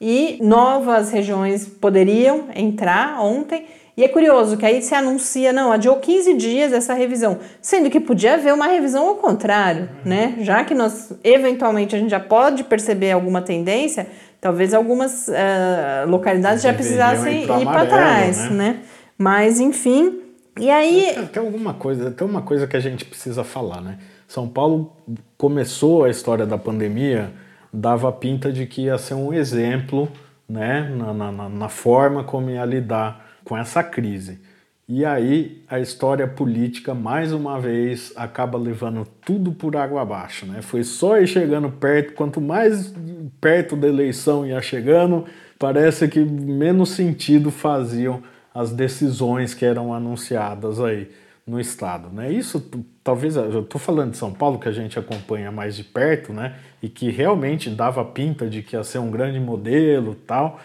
E 0.00 0.38
novas 0.40 1.10
regiões 1.10 1.66
poderiam 1.66 2.48
entrar 2.54 3.20
ontem. 3.20 3.66
E 3.94 4.02
é 4.02 4.08
curioso 4.08 4.56
que 4.56 4.64
aí 4.64 4.80
se 4.80 4.94
anuncia, 4.94 5.52
não, 5.52 5.70
adiou 5.70 5.96
15 5.96 6.34
dias 6.34 6.72
essa 6.72 6.94
revisão, 6.94 7.38
sendo 7.60 7.90
que 7.90 8.00
podia 8.00 8.34
haver 8.34 8.54
uma 8.54 8.66
revisão 8.66 9.08
ao 9.08 9.16
contrário, 9.16 9.88
né? 10.02 10.36
Já 10.40 10.64
que 10.64 10.74
nós, 10.74 11.12
eventualmente, 11.22 11.94
a 11.94 11.98
gente 11.98 12.10
já 12.10 12.20
pode 12.20 12.64
perceber 12.64 13.12
alguma 13.12 13.42
tendência, 13.42 14.06
talvez 14.40 14.72
algumas 14.72 15.28
uh, 15.28 16.08
localidades 16.08 16.62
já 16.62 16.72
precisassem 16.72 17.42
ir 17.42 17.64
para 17.66 17.84
trás, 17.84 18.50
né? 18.50 18.56
né? 18.56 18.80
Mas, 19.18 19.60
enfim, 19.60 20.20
e 20.58 20.70
aí... 20.70 21.14
Tem 21.30 21.42
alguma 21.44 21.74
coisa, 21.74 22.10
tem 22.10 22.26
uma 22.26 22.40
coisa 22.40 22.66
que 22.66 22.76
a 22.76 22.80
gente 22.80 23.04
precisa 23.04 23.44
falar, 23.44 23.82
né? 23.82 23.98
São 24.26 24.48
Paulo 24.48 24.96
começou 25.36 26.04
a 26.04 26.08
história 26.08 26.46
da 26.46 26.56
pandemia, 26.56 27.30
dava 27.70 28.10
pinta 28.10 28.50
de 28.50 28.64
que 28.64 28.84
ia 28.84 28.96
ser 28.96 29.12
um 29.12 29.34
exemplo, 29.34 30.08
né? 30.48 30.90
na, 30.96 31.12
na, 31.12 31.48
na 31.50 31.68
forma 31.68 32.24
como 32.24 32.48
ia 32.48 32.64
lidar 32.64 33.21
com 33.44 33.56
essa 33.56 33.82
crise. 33.82 34.40
E 34.88 35.04
aí 35.04 35.62
a 35.68 35.80
história 35.80 36.26
política, 36.26 36.92
mais 36.92 37.32
uma 37.32 37.60
vez, 37.60 38.12
acaba 38.16 38.58
levando 38.58 39.06
tudo 39.24 39.52
por 39.52 39.76
água 39.76 40.02
abaixo. 40.02 40.44
Né? 40.44 40.60
Foi 40.60 40.82
só 40.84 41.18
ir 41.18 41.26
chegando 41.26 41.70
perto, 41.70 42.14
quanto 42.14 42.40
mais 42.40 42.92
perto 43.40 43.76
da 43.76 43.88
eleição 43.88 44.46
ia 44.46 44.60
chegando, 44.60 45.24
parece 45.58 46.08
que 46.08 46.20
menos 46.20 46.90
sentido 46.90 47.50
faziam 47.50 48.22
as 48.54 48.72
decisões 48.72 49.54
que 49.54 49.64
eram 49.64 49.94
anunciadas 49.94 50.80
aí 50.80 51.08
no 51.46 51.58
estado, 51.58 52.08
né? 52.08 52.30
Isso 52.30 52.70
talvez 53.02 53.34
eu 53.34 53.62
estou 53.62 53.80
falando 53.80 54.12
de 54.12 54.16
São 54.16 54.32
Paulo 54.32 54.58
que 54.58 54.68
a 54.68 54.72
gente 54.72 54.98
acompanha 54.98 55.50
mais 55.50 55.74
de 55.74 55.82
perto, 55.82 56.32
né? 56.32 56.54
E 56.80 56.88
que 56.88 57.10
realmente 57.10 57.68
dava 57.68 58.04
pinta 58.04 58.48
de 58.48 58.62
que 58.62 58.76
ia 58.76 58.84
ser 58.84 58.98
um 58.98 59.10
grande 59.10 59.40
modelo, 59.40 60.14
tal. 60.14 60.60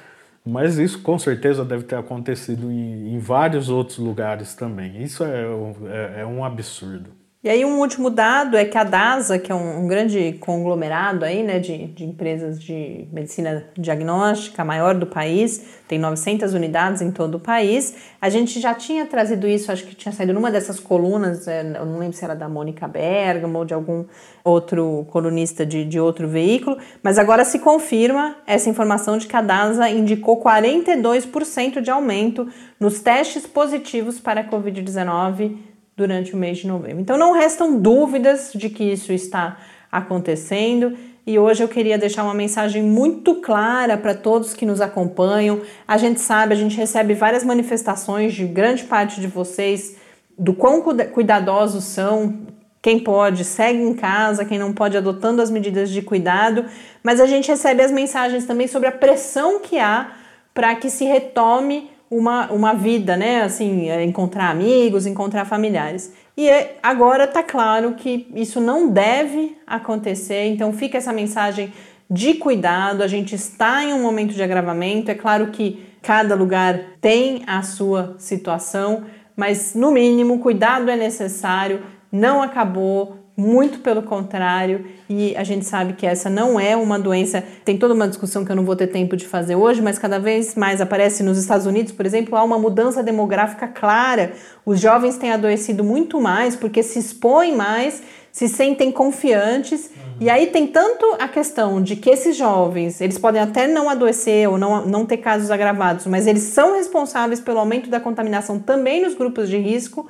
Mas 0.48 0.78
isso 0.78 1.02
com 1.02 1.20
certeza 1.20 1.66
deve 1.66 1.84
ter 1.84 1.96
acontecido 1.96 2.72
em, 2.72 3.14
em 3.14 3.20
vários 3.20 3.70
outros 3.70 3.98
lugares 3.98 4.56
também. 4.56 5.04
Isso 5.04 5.24
é, 5.24 5.44
é, 5.90 6.22
é, 6.22 6.26
um 6.26 6.44
absurdo. 6.44 7.12
E 7.48 7.50
aí 7.50 7.64
um 7.64 7.80
último 7.80 8.10
dado 8.10 8.58
é 8.58 8.66
que 8.66 8.78
a 8.78 8.84
DASA, 8.84 9.40
que 9.40 9.50
é 9.50 9.56
um, 9.56 9.86
um 9.86 9.88
grande 9.88 10.34
conglomerado 10.34 11.24
aí, 11.24 11.44
né, 11.44 11.60
de, 11.60 11.88
de 11.88 12.04
empresas 12.04 12.62
de 12.62 13.08
medicina 13.10 13.64
diagnóstica, 13.74 14.66
maior 14.66 14.96
do 14.96 15.08
país, 15.08 15.64
tem 15.88 15.98
900 15.98 16.54
unidades 16.54 17.02
em 17.02 17.10
todo 17.10 17.36
o 17.36 17.40
país. 17.40 17.96
A 18.20 18.28
gente 18.28 18.60
já 18.60 18.74
tinha 18.74 19.06
trazido 19.06 19.48
isso, 19.48 19.72
acho 19.72 19.86
que 19.86 19.96
tinha 19.96 20.12
saído 20.12 20.34
numa 20.34 20.52
dessas 20.52 20.78
colunas, 20.78 21.48
é, 21.48 21.62
eu 21.62 21.86
não 21.86 22.00
lembro 22.00 22.18
se 22.18 22.26
era 22.26 22.36
da 22.36 22.50
Mônica 22.50 22.86
Bergamo 22.86 23.60
ou 23.60 23.64
de 23.64 23.74
algum 23.74 24.04
outro 24.44 25.08
colunista 25.10 25.66
de, 25.66 25.86
de 25.86 26.02
outro 26.02 26.28
veículo, 26.28 26.78
mas 27.02 27.18
agora 27.18 27.46
se 27.46 27.60
confirma 27.60 28.36
essa 28.46 28.70
informação 28.70 29.18
de 29.18 29.26
que 29.26 29.36
a 29.38 29.42
DASA 29.42 29.90
indicou 29.90 30.44
42% 30.44 31.80
de 31.80 31.90
aumento 31.90 32.46
nos 32.78 33.00
testes 33.00 33.48
positivos 33.48 34.20
para 34.20 34.42
a 34.42 34.44
Covid-19 34.44 35.77
durante 35.98 36.36
o 36.36 36.38
mês 36.38 36.60
de 36.60 36.68
novembro. 36.68 37.02
Então 37.02 37.18
não 37.18 37.34
restam 37.34 37.80
dúvidas 37.80 38.52
de 38.54 38.70
que 38.70 38.84
isso 38.84 39.12
está 39.12 39.58
acontecendo 39.92 40.96
e 41.26 41.38
hoje 41.38 41.62
eu 41.64 41.68
queria 41.68 41.98
deixar 41.98 42.24
uma 42.24 42.34
mensagem 42.34 42.82
muito 42.82 43.36
clara 43.36 43.98
para 43.98 44.14
todos 44.14 44.54
que 44.54 44.66
nos 44.66 44.80
acompanham. 44.80 45.60
A 45.86 45.98
gente 45.98 46.22
sabe, 46.22 46.54
a 46.54 46.58
gente 46.58 46.78
recebe 46.78 47.16
várias 47.16 47.44
manifestações 47.44 48.34
de 48.34 48.46
grande 48.46 48.84
parte 48.84 49.20
de 49.20 49.28
vocês 49.28 49.98
do 50.38 50.54
quão 50.54 50.82
cuidadosos 50.82 51.84
são. 51.84 52.46
Quem 52.82 53.00
pode, 53.00 53.44
segue 53.44 53.82
em 53.82 53.94
casa, 53.94 54.46
quem 54.46 54.58
não 54.58 54.72
pode, 54.72 54.96
adotando 54.96 55.42
as 55.42 55.50
medidas 55.50 55.90
de 55.90 56.02
cuidado. 56.02 56.64
Mas 57.04 57.20
a 57.20 57.26
gente 57.26 57.50
recebe 57.50 57.82
as 57.84 57.92
mensagens 57.92 58.46
também 58.46 58.68
sobre 58.68 58.88
a 58.88 58.92
pressão 58.94 59.60
que 59.60 59.80
há 59.80 60.12
para 60.54 60.76
que 60.76 60.90
se 60.90 61.04
retome 61.04 61.90
uma, 62.10 62.52
uma 62.52 62.74
vida, 62.74 63.16
né? 63.16 63.42
Assim, 63.42 63.90
é, 63.90 64.04
encontrar 64.04 64.50
amigos, 64.50 65.06
encontrar 65.06 65.46
familiares. 65.46 66.14
E 66.36 66.50
é, 66.50 66.78
agora 66.82 67.26
está 67.26 67.44
claro 67.44 67.94
que 67.94 68.28
isso 68.36 68.62
não 68.62 68.90
deve 68.90 69.58
acontecer, 69.66 70.46
então 70.46 70.72
fica 70.72 70.98
essa 70.98 71.12
mensagem 71.12 71.74
de 72.10 72.36
cuidado. 72.36 73.02
A 73.02 73.08
gente 73.08 73.36
está 73.36 73.84
em 73.84 73.94
um 73.94 74.02
momento 74.02 74.34
de 74.34 74.44
agravamento, 74.44 75.12
é 75.12 75.16
claro 75.16 75.48
que 75.48 75.86
cada 76.02 76.36
lugar 76.36 76.80
tem 77.02 77.44
a 77.48 77.62
sua 77.64 78.16
situação, 78.18 79.04
mas 79.36 79.76
no 79.76 79.92
mínimo, 79.92 80.40
cuidado 80.40 80.90
é 80.90 80.96
necessário, 80.96 81.82
não 82.12 82.42
acabou, 82.42 83.18
muito 83.38 83.80
pelo 83.80 84.02
contrário, 84.02 84.88
e 85.08 85.38
a 85.38 85.44
gente 85.44 85.64
sabe 85.64 85.94
que 85.94 86.08
essa 86.08 86.28
não 86.28 86.60
é 86.60 86.76
uma 86.76 86.98
doença. 86.98 87.44
Tem 87.64 87.78
toda 87.78 87.94
uma 87.94 88.08
discussão 88.08 88.44
que 88.44 88.52
eu 88.52 88.56
não 88.56 88.66
vou 88.66 88.76
ter 88.76 88.88
tempo 88.88 89.16
de 89.16 89.28
fazer 89.28 89.56
hoje, 89.56 89.80
mas 89.80 90.00
cada 90.00 90.20
vez 90.20 90.56
mais 90.56 90.82
aparece 90.82 91.22
nos 91.22 91.38
Estados 91.38 91.68
Unidos, 91.68 91.92
por 91.92 92.04
exemplo, 92.04 92.36
há 92.36 92.44
uma 92.44 92.58
mudança 92.58 93.04
demográfica 93.04 93.68
clara. 93.68 94.32
Os 94.66 94.80
jovens 94.80 95.18
têm 95.18 95.32
adoecido 95.32 95.84
muito 95.84 96.20
mais 96.20 96.56
porque 96.56 96.82
se 96.82 96.98
expõem 96.98 97.56
mais, 97.56 98.02
se 98.32 98.48
sentem 98.50 98.92
confiantes. 98.92 99.86
Uhum. 99.86 100.14
E 100.22 100.32
aí 100.32 100.48
tem 100.48 100.66
tanto 100.66 101.06
a 101.20 101.28
questão 101.28 101.80
de 101.80 101.96
que 101.96 102.10
esses 102.10 102.36
jovens, 102.36 103.00
eles 103.02 103.20
podem 103.20 103.40
até 103.40 103.68
não 103.68 103.88
adoecer 103.88 104.50
ou 104.50 104.58
não, 104.58 104.84
não 104.84 105.06
ter 105.06 105.18
casos 105.18 105.52
agravados, 105.52 106.08
mas 106.08 106.26
eles 106.26 106.42
são 106.42 106.74
responsáveis 106.74 107.40
pelo 107.40 107.60
aumento 107.60 107.88
da 107.88 108.00
contaminação 108.00 108.58
também 108.58 109.00
nos 109.04 109.14
grupos 109.14 109.48
de 109.48 109.58
risco. 109.58 110.08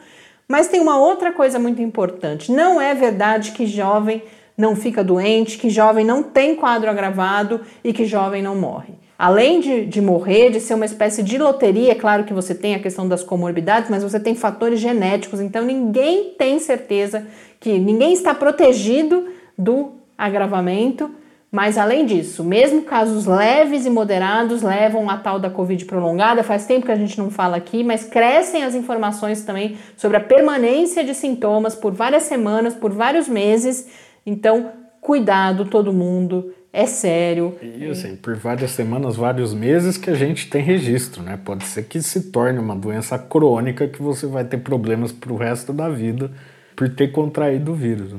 Mas 0.48 0.68
tem 0.68 0.80
uma 0.80 0.98
outra 0.98 1.32
coisa 1.32 1.60
muito 1.60 1.82
importante: 1.82 2.52
não 2.52 2.80
é 2.80 2.94
verdade 2.94 3.52
que 3.52 3.66
jovem 3.66 4.24
não 4.58 4.76
fica 4.76 5.04
doente, 5.04 5.58
que 5.58 5.70
jovem 5.70 6.06
não 6.06 6.24
tem 6.24 6.56
quadro 6.56 6.90
agravado 6.90 7.62
e 7.84 7.94
que 7.94 8.06
jovem 8.06 8.42
não 8.42 8.56
morre. 8.56 8.94
Além 9.20 9.60
de, 9.60 9.86
de 9.86 10.00
morrer, 10.00 10.52
de 10.52 10.60
ser 10.60 10.76
uma 10.76 10.86
espécie 10.86 11.24
de 11.24 11.38
loteria, 11.38 11.92
é 11.92 11.96
claro 11.96 12.24
que 12.24 12.34
você 12.34 12.54
tem 12.54 12.76
a 12.76 12.80
questão 12.80 13.08
das 13.08 13.24
comorbidades, 13.24 13.90
mas 13.90 14.04
você 14.04 14.20
tem 14.20 14.36
fatores 14.36 14.80
genéticos, 14.80 15.40
então 15.40 15.66
ninguém 15.66 16.36
tem 16.38 16.60
certeza 16.60 17.26
que 17.60 17.80
ninguém 17.80 18.14
está 18.14 18.34
protegido 18.34 19.28
do 19.58 19.94
agravamento 20.16 21.10
mas 21.52 21.78
além 21.78 22.06
disso, 22.06 22.44
mesmo 22.44 22.82
casos 22.82 23.26
leves 23.26 23.86
e 23.86 23.90
moderados 23.90 24.62
levam 24.62 25.10
a 25.10 25.18
tal 25.18 25.40
da 25.40 25.50
Covid 25.50 25.86
prolongada. 25.86 26.44
Faz 26.44 26.66
tempo 26.66 26.86
que 26.86 26.92
a 26.92 26.96
gente 26.96 27.18
não 27.18 27.32
fala 27.32 27.56
aqui, 27.56 27.84
mas 27.84 28.04
crescem 28.04 28.64
as 28.64 28.76
informações 28.76 29.44
também 29.44 29.78
sobre 29.96 30.18
a 30.18 30.22
permanência 30.22 31.04
de 31.06 31.14
sintomas 31.14 31.74
por 31.74 31.94
várias 31.94 32.24
semanas, 32.24 32.74
por 32.74 32.92
vários 32.92 33.30
meses. 33.30 33.88
Então, 34.26 34.72
cuidado 35.00 35.64
todo 35.64 35.94
mundo, 35.94 36.54
é 36.74 36.86
sério. 36.86 37.58
E 37.62 37.86
assim, 37.86 38.18
por 38.18 38.36
várias 38.36 38.72
semanas, 38.72 39.16
vários 39.16 39.54
meses 39.54 39.98
que 39.98 40.10
a 40.10 40.16
gente 40.16 40.50
tem 40.50 40.62
registro, 40.62 41.24
né? 41.24 41.40
Pode 41.44 41.64
ser 41.64 41.84
que 41.84 42.02
se 42.02 42.30
torne 42.30 42.60
uma 42.60 42.76
doença 42.76 43.18
crônica 43.18 43.88
que 43.88 44.02
você 44.02 44.28
vai 44.28 44.44
ter 44.44 44.58
problemas 44.58 45.14
para 45.14 45.32
o 45.32 45.38
resto 45.38 45.72
da 45.72 45.88
vida 45.88 46.30
por 46.76 46.90
ter 46.90 47.08
contraído 47.08 47.72
o 47.72 47.76
vírus. 47.76 48.14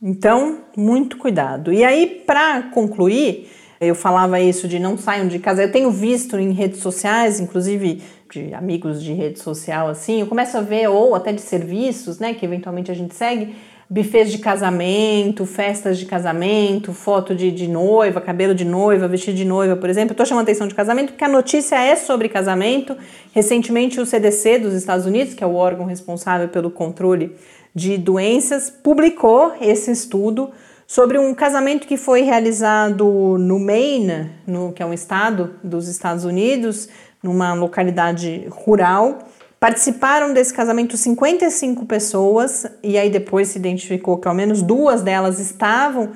Então, 0.00 0.60
muito 0.76 1.16
cuidado. 1.16 1.72
E 1.72 1.84
aí, 1.84 2.22
para 2.24 2.62
concluir, 2.62 3.50
eu 3.80 3.94
falava 3.94 4.40
isso 4.40 4.68
de 4.68 4.78
não 4.78 4.96
saiam 4.96 5.26
de 5.26 5.38
casa. 5.38 5.62
Eu 5.62 5.72
tenho 5.72 5.90
visto 5.90 6.38
em 6.38 6.52
redes 6.52 6.80
sociais, 6.80 7.40
inclusive 7.40 8.02
de 8.30 8.52
amigos 8.54 9.02
de 9.02 9.12
rede 9.12 9.38
social, 9.38 9.88
assim, 9.88 10.20
eu 10.20 10.26
começo 10.26 10.56
a 10.56 10.60
ver, 10.60 10.86
ou 10.88 11.14
até 11.14 11.32
de 11.32 11.40
serviços, 11.40 12.18
né, 12.18 12.34
que 12.34 12.44
eventualmente 12.44 12.90
a 12.90 12.94
gente 12.94 13.14
segue, 13.14 13.54
bufês 13.88 14.30
de 14.30 14.36
casamento, 14.36 15.46
festas 15.46 15.98
de 15.98 16.04
casamento, 16.04 16.92
foto 16.92 17.34
de, 17.34 17.50
de 17.50 17.66
noiva, 17.66 18.20
cabelo 18.20 18.54
de 18.54 18.64
noiva, 18.64 19.08
vestido 19.08 19.34
de 19.34 19.46
noiva, 19.46 19.76
por 19.76 19.88
exemplo. 19.88 20.12
Estou 20.12 20.26
chamando 20.26 20.42
atenção 20.42 20.68
de 20.68 20.74
casamento 20.74 21.12
porque 21.12 21.24
a 21.24 21.28
notícia 21.28 21.76
é 21.76 21.96
sobre 21.96 22.28
casamento. 22.28 22.94
Recentemente, 23.32 23.98
o 23.98 24.04
CDC 24.04 24.58
dos 24.58 24.74
Estados 24.74 25.06
Unidos, 25.06 25.32
que 25.32 25.42
é 25.42 25.46
o 25.46 25.54
órgão 25.54 25.86
responsável 25.86 26.48
pelo 26.48 26.70
controle 26.70 27.34
de 27.78 27.96
doenças, 27.96 28.68
publicou 28.68 29.54
esse 29.60 29.92
estudo 29.92 30.50
sobre 30.84 31.16
um 31.16 31.32
casamento 31.32 31.86
que 31.86 31.96
foi 31.96 32.22
realizado 32.22 33.38
no 33.38 33.60
Maine, 33.60 34.32
no, 34.44 34.72
que 34.72 34.82
é 34.82 34.86
um 34.86 34.92
estado 34.92 35.54
dos 35.62 35.86
Estados 35.86 36.24
Unidos, 36.24 36.88
numa 37.22 37.54
localidade 37.54 38.48
rural. 38.50 39.20
Participaram 39.60 40.34
desse 40.34 40.52
casamento 40.52 40.96
55 40.96 41.86
pessoas, 41.86 42.66
e 42.82 42.98
aí 42.98 43.10
depois 43.10 43.46
se 43.48 43.58
identificou 43.58 44.18
que 44.18 44.26
ao 44.26 44.34
menos 44.34 44.60
duas 44.60 45.02
delas 45.02 45.38
estavam 45.38 46.10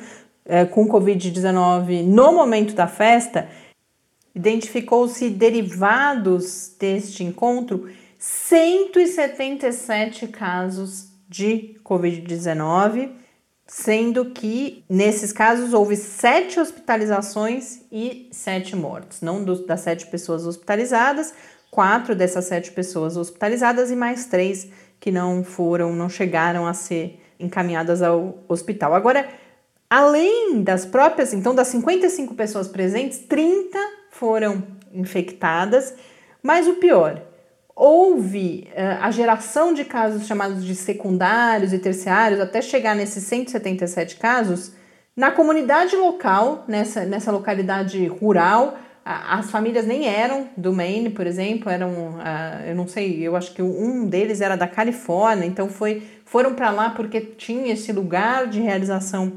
é, 0.45 0.65
com 0.65 0.89
Covid-19 0.89 2.05
no 2.05 2.33
momento 2.33 2.75
da 2.75 2.89
festa. 2.89 3.49
Identificou-se 4.35 5.31
derivados 5.31 6.75
deste 6.79 7.23
encontro 7.23 7.89
177 8.19 10.27
casos 10.29 11.12
de 11.33 11.81
Covid-19, 11.83 13.11
sendo 13.67 14.27
que 14.27 14.85
nesses 14.89 15.33
casos 15.33 15.73
houve 15.73 15.97
sete 15.97 16.61
hospitalizações 16.61 17.81
e 17.91 18.29
sete 18.31 18.77
mortes. 18.77 19.23
Não 19.23 19.43
dos, 19.43 19.67
das 19.67 19.81
sete 19.81 20.07
pessoas 20.09 20.47
hospitalizadas, 20.47 21.33
quatro 21.71 22.15
dessas 22.15 22.45
sete 22.45 22.71
pessoas 22.71 23.17
hospitalizadas 23.17 23.91
e 23.91 23.97
mais 23.97 24.27
três 24.27 24.69
que 25.01 25.11
não 25.11 25.43
foram, 25.43 25.97
não 25.97 26.09
chegaram 26.09 26.67
a 26.67 26.75
ser 26.75 27.19
encaminhadas 27.41 28.03
ao 28.03 28.39
hospital. 28.47 28.95
Agora, 28.95 29.27
além 29.89 30.63
das 30.63 30.85
próprias, 30.85 31.33
então 31.33 31.55
das 31.55 31.69
55 31.69 32.35
pessoas 32.35 32.69
presentes, 32.69 33.21
30 33.21 33.79
foram 34.11 34.63
infectadas, 34.93 35.95
mas 36.43 36.69
o 36.69 36.75
pior, 36.75 37.23
houve 37.85 38.69
uh, 38.77 39.03
a 39.03 39.11
geração 39.11 39.75
de 39.75 39.85
casos 39.85 40.29
chamados 40.29 40.65
de 40.65 40.73
secundários 40.73 41.73
e 41.73 41.81
terciários, 41.81 42.39
até 42.39 42.63
chegar 42.63 42.95
nesses 42.95 43.25
177 43.25 44.19
casos, 44.19 44.73
na 45.17 45.33
comunidade 45.33 45.97
local, 45.97 46.65
nessa, 46.69 47.05
nessa 47.05 47.33
localidade 47.33 48.07
rural, 48.07 48.79
as 49.05 49.51
famílias 49.51 49.85
nem 49.85 50.07
eram 50.07 50.47
do 50.57 50.73
Maine, 50.73 51.11
por 51.11 51.27
exemplo, 51.27 51.69
eram, 51.69 51.91
uh, 51.91 52.69
eu 52.69 52.77
não 52.77 52.87
sei, 52.87 53.21
eu 53.21 53.35
acho 53.35 53.53
que 53.53 53.61
um 53.61 54.07
deles 54.07 54.41
era 54.41 54.55
da 54.55 54.69
Califórnia, 54.69 55.45
então 55.45 55.69
foi, 55.69 56.05
foram 56.25 56.55
para 56.55 56.71
lá 56.71 56.91
porque 56.91 57.21
tinha 57.21 57.73
esse 57.73 57.93
lugar 57.93 58.47
de 58.47 58.61
realização 58.61 59.33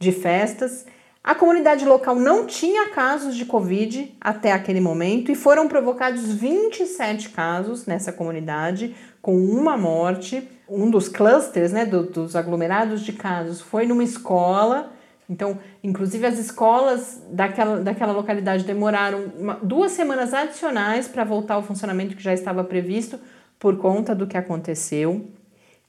de 0.00 0.10
festas. 0.10 0.84
A 1.24 1.34
comunidade 1.34 1.86
local 1.86 2.16
não 2.16 2.46
tinha 2.46 2.90
casos 2.90 3.34
de 3.34 3.46
Covid 3.46 4.14
até 4.20 4.52
aquele 4.52 4.80
momento 4.80 5.32
e 5.32 5.34
foram 5.34 5.66
provocados 5.66 6.30
27 6.30 7.30
casos 7.30 7.86
nessa 7.86 8.12
comunidade, 8.12 8.94
com 9.22 9.34
uma 9.34 9.74
morte. 9.74 10.46
Um 10.68 10.90
dos 10.90 11.08
clusters, 11.08 11.72
né, 11.72 11.86
do, 11.86 12.02
dos 12.02 12.36
aglomerados 12.36 13.00
de 13.00 13.14
casos, 13.14 13.60
foi 13.60 13.86
numa 13.86 14.04
escola 14.04 14.92
então, 15.28 15.58
inclusive 15.82 16.26
as 16.26 16.38
escolas 16.38 17.22
daquela, 17.30 17.80
daquela 17.80 18.12
localidade 18.12 18.64
demoraram 18.64 19.32
uma, 19.38 19.54
duas 19.62 19.92
semanas 19.92 20.34
adicionais 20.34 21.08
para 21.08 21.24
voltar 21.24 21.54
ao 21.54 21.62
funcionamento 21.62 22.14
que 22.14 22.22
já 22.22 22.34
estava 22.34 22.62
previsto 22.62 23.18
por 23.58 23.78
conta 23.78 24.14
do 24.14 24.26
que 24.26 24.36
aconteceu. 24.36 25.26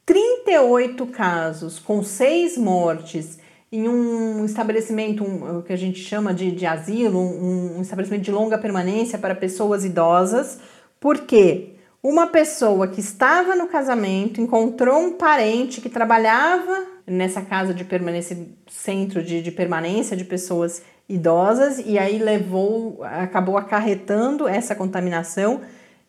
38 0.06 1.06
casos 1.08 1.80
com 1.80 2.02
seis 2.02 2.58
mortes 2.58 3.38
em 3.76 3.90
um 3.90 4.46
estabelecimento, 4.46 5.24
um, 5.24 5.62
que 5.62 5.74
a 5.74 5.78
gente 5.78 6.00
chama 6.00 6.34
de, 6.34 6.52
de 6.52 6.66
asilo, 6.66 7.20
um, 7.20 7.78
um 7.78 7.82
estabelecimento 7.82 8.24
de 8.24 8.32
longa 8.32 8.58
permanência 8.58 9.20
para 9.20 9.36
pessoas 9.36 9.84
idosas. 9.84 10.60
Por 11.00 11.20
quê? 11.20 11.76
Uma 12.02 12.28
pessoa 12.28 12.88
que 12.88 13.00
estava 13.00 13.56
no 13.56 13.68
casamento 13.68 14.40
encontrou 14.40 15.00
um 15.00 15.14
parente 15.14 15.82
que 15.82 15.90
trabalhava 15.90 16.86
nessa 17.08 17.42
casa 17.42 17.74
de 17.74 17.84
permanência, 17.84 18.38
centro 18.68 19.24
de, 19.24 19.42
de 19.42 19.52
permanência 19.52 20.16
de 20.16 20.24
pessoas 20.24 20.84
idosas, 21.10 21.80
e 21.86 21.98
aí 21.98 22.18
levou, 22.18 23.04
acabou 23.04 23.58
acarretando 23.58 24.48
essa 24.48 24.76
contaminação. 24.76 25.62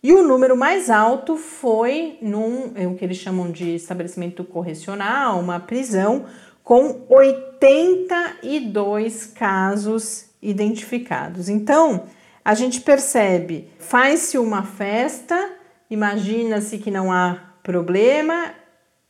E 0.03 0.13
o 0.13 0.23
número 0.23 0.57
mais 0.57 0.89
alto 0.91 1.37
foi 1.37 2.19
num 2.23 2.73
é 2.75 2.87
o 2.87 2.95
que 2.95 3.05
eles 3.05 3.17
chamam 3.17 3.51
de 3.51 3.75
estabelecimento 3.75 4.45
correcional, 4.45 5.41
uma 5.41 5.59
prisão, 5.59 6.27
com 6.67 7.07
82 7.09 9.27
casos 9.27 10.27
identificados. 10.43 11.49
Então, 11.49 12.05
a 12.45 12.55
gente 12.55 12.81
percebe, 12.81 13.71
faz-se 13.79 14.37
uma 14.37 14.65
festa 14.65 15.57
imagina-se 15.91 16.79
que 16.79 16.91
não 16.91 17.13
há 17.13 17.39
problema, 17.63 18.55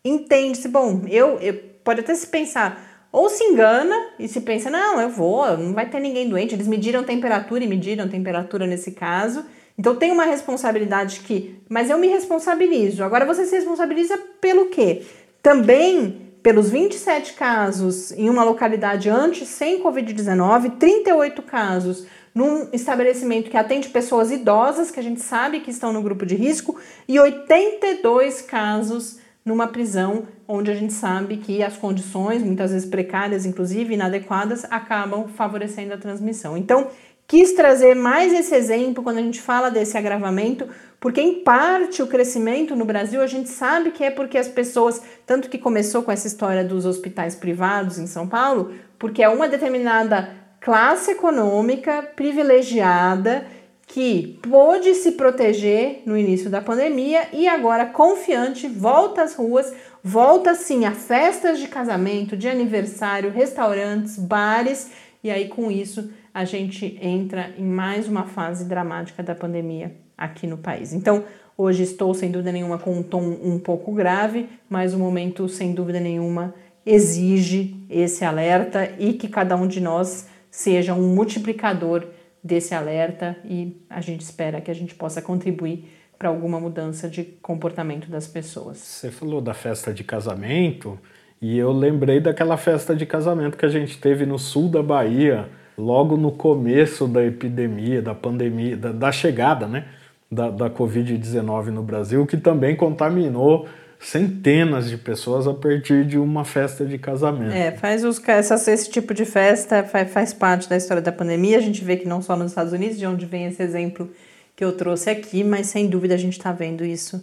entende-se, 0.05 0.69
bom, 0.69 1.03
eu, 1.09 1.39
eu 1.41 1.55
pode 1.83 2.01
até 2.01 2.15
se 2.15 2.27
pensar, 2.27 3.09
ou 3.11 3.31
se 3.31 3.43
engana 3.45 4.11
e 4.19 4.29
se 4.29 4.43
pensa, 4.43 4.71
não, 4.71 5.01
eu 5.01 5.09
vou, 5.09 5.57
não 5.57 5.73
vai 5.73 5.89
ter 5.89 6.01
ninguém 6.01 6.29
doente, 6.29 6.55
eles 6.55 6.69
mediram 6.69 7.05
temperatura 7.05 7.65
e 7.65 7.67
mediram 7.67 8.07
temperatura 8.09 8.67
nesse 8.67 8.93
caso, 8.93 9.45
então 9.79 9.97
tem 9.97 10.11
uma 10.11 10.25
responsabilidade 10.25 11.21
que, 11.21 11.61
mas 11.69 11.91
eu 11.91 11.99
me 11.99 12.09
responsabilizo. 12.09 13.05
Agora 13.05 13.27
você 13.27 13.45
se 13.45 13.57
responsabiliza 13.57 14.17
pelo 14.41 14.67
quê? 14.67 15.03
Também 15.43 16.26
pelos 16.47 16.71
27 16.71 17.33
casos 17.33 18.13
em 18.13 18.31
uma 18.31 18.45
localidade 18.45 19.11
antes 19.11 19.49
sem 19.49 19.83
Covid-19, 19.83 20.79
38 20.79 21.43
casos 21.43 22.07
num 22.33 22.69
estabelecimento 22.73 23.51
que 23.51 23.57
atende 23.57 23.89
pessoas 23.89 24.31
idosas, 24.31 24.93
que 24.93 25.01
a 25.01 25.03
gente 25.03 25.21
sabe 25.21 25.59
que 25.59 25.73
estão 25.73 25.93
no 25.93 26.01
grupo 26.01 26.25
de 26.25 26.37
risco, 26.37 26.79
e 27.09 27.19
82 27.19 28.43
casos 28.43 29.19
numa 29.45 29.67
prisão 29.67 30.29
onde 30.47 30.71
a 30.71 30.75
gente 30.77 30.93
sabe 30.93 31.39
que 31.39 31.65
as 31.65 31.77
condições, 31.77 32.45
muitas 32.45 32.71
vezes 32.71 32.89
precárias, 32.89 33.45
inclusive 33.45 33.95
inadequadas, 33.95 34.65
acabam 34.71 35.27
favorecendo 35.27 35.95
a 35.95 35.99
transmissão. 35.99 36.57
Então, 36.57 36.87
quis 37.27 37.53
trazer 37.53 37.95
mais 37.95 38.33
esse 38.33 38.55
exemplo 38.55 39.03
quando 39.03 39.19
a 39.19 39.23
gente 39.23 39.41
fala 39.41 39.71
desse 39.71 39.99
agravamento, 39.99 40.69
porque 41.01 41.21
em 41.21 41.43
parte 41.43 42.03
o 42.03 42.07
crescimento 42.07 42.77
no 42.77 42.85
Brasil 42.85 43.21
a 43.21 43.27
gente 43.27 43.49
sabe 43.49 43.91
que 43.91 44.05
é 44.05 44.11
porque 44.11 44.39
as 44.39 44.49
pessoas, 44.49 45.03
tanto 45.27 45.51
que 45.51 45.59
começou 45.59 46.03
com 46.03 46.13
essa 46.13 46.27
história 46.27 46.65
dos 46.65 46.87
hospitais 46.87 47.35
privados 47.35 47.99
em 47.99 48.07
São 48.07 48.29
Paulo, 48.29 48.73
porque 48.99 49.23
é 49.23 49.29
uma 49.29 49.49
determinada 49.49 50.31
classe 50.61 51.13
econômica 51.13 52.03
privilegiada 52.15 53.47
que 53.87 54.39
pôde 54.43 54.95
se 54.95 55.13
proteger 55.13 56.03
no 56.05 56.19
início 56.19 56.51
da 56.51 56.61
pandemia 56.61 57.29
e 57.33 57.47
agora 57.47 57.87
confiante 57.87 58.67
volta 58.67 59.23
às 59.23 59.35
ruas, 59.35 59.73
volta 60.03 60.55
sim 60.55 60.85
a 60.85 60.93
festas 60.93 61.61
de 61.61 61.69
casamento, 61.69 62.37
de 62.37 62.49
aniversário, 62.49 63.31
restaurantes, 63.31 64.19
bares 64.19 64.91
e 65.23 65.31
aí 65.31 65.49
com 65.49 65.71
isso 65.71 66.11
a 66.37 66.45
gente 66.45 66.99
entra 67.01 67.55
em 67.57 67.65
mais 67.65 68.07
uma 68.07 68.25
fase 68.25 68.67
dramática 68.67 69.23
da 69.23 69.35
pandemia 69.35 69.97
aqui 70.19 70.47
no 70.47 70.59
país. 70.59 70.93
Então, 70.93 71.25
hoje 71.57 71.83
estou 71.83 72.13
sem 72.13 72.31
dúvida 72.31 72.53
nenhuma 72.53 72.77
com 72.77 72.93
um 72.93 73.03
tom 73.03 73.23
um 73.43 73.59
pouco 73.59 73.91
grave, 73.95 74.47
mas 74.69 74.93
o 74.93 74.99
momento 74.99 75.49
sem 75.49 75.73
dúvida 75.73 75.99
nenhuma 75.99 76.55
exige 76.85 77.83
esse 77.89 78.23
alerta 78.23 78.93
e 78.99 79.15
que 79.15 79.29
cada 79.29 79.57
um 79.57 79.67
de 79.67 79.81
nós 79.81 80.29
seja 80.51 80.93
um 80.93 81.15
multiplicador 81.15 82.05
desse 82.45 82.75
alerta 82.75 83.35
e 83.43 83.75
a 83.89 84.03
gente 84.03 84.21
espera 84.21 84.61
que 84.61 84.71
a 84.71 84.75
gente 84.75 84.95
possa 84.95 85.23
contribuir 85.23 85.91
para 86.19 86.29
alguma 86.29 86.61
mudança 86.61 87.09
de 87.09 87.25
comportamento 87.25 88.11
das 88.11 88.27
pessoas. 88.27 88.77
Você 88.77 89.11
falou 89.11 89.41
da 89.41 89.55
festa 89.55 89.91
de 89.91 90.05
casamento 90.05 90.99
e 91.41 91.57
eu 91.57 91.73
lembrei 91.73 92.21
daquela 92.21 92.59
festa 92.59 92.95
de 92.95 93.07
casamento 93.07 93.57
que 93.57 93.65
a 93.65 93.71
gente 93.71 93.99
teve 93.99 94.27
no 94.27 94.39
sul 94.39 94.69
da 94.69 94.83
Bahia, 94.83 95.49
logo 95.77 96.17
no 96.17 96.33
começo 96.33 97.07
da 97.07 97.25
epidemia, 97.25 98.01
da 98.01 98.15
pandemia, 98.15 98.77
da, 98.77 98.93
da 98.93 99.13
chegada 99.13 99.67
né, 99.67 99.85
da, 100.31 100.51
da 100.51 100.71
Covid-19 100.71 101.67
no 101.67 101.83
Brasil, 101.83 102.27
que 102.27 102.37
também 102.37 102.75
contaminou 102.75 103.69
centenas 103.99 104.89
de 104.89 104.97
pessoas 104.97 105.47
a 105.47 105.55
partir 105.55 106.05
de 106.05 106.19
uma 106.19 106.45
festa 106.45 106.85
de 106.85 106.99
casamento. 106.99 107.53
É, 107.53 107.73
faz 107.73 108.05
os, 108.05 108.23
essa, 108.29 108.55
esse 108.71 108.91
tipo 108.91 109.15
de 109.15 109.25
festa 109.25 109.83
faz, 109.85 110.13
faz 110.13 110.33
parte 110.33 110.69
da 110.69 110.77
história 110.77 111.03
da 111.03 111.13
pandemia. 111.13 111.59
A 111.59 111.63
gente 111.63 111.83
vê 111.83 111.97
que 111.97 112.07
não 112.07 112.21
só 112.21 112.37
nos 112.37 112.53
Estados 112.53 112.73
Unidos, 112.73 112.99
de 112.99 113.07
onde 113.07 113.27
vem 113.27 113.47
esse 113.47 113.63
exemplo 113.63 114.11
que 114.55 114.65
eu 114.65 114.73
trouxe 114.73 115.11
aqui, 115.11 115.45
mas 115.45 115.67
sem 115.67 115.89
dúvida 115.89 116.15
a 116.15 116.19
gente 116.19 116.33
está 116.33 116.53
vendo 116.53 116.85
isso 116.85 117.23